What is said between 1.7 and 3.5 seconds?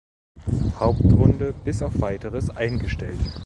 auf Weiteres eingestellt.